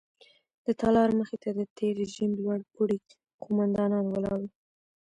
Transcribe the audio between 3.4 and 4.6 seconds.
قوماندان ولاړ وو.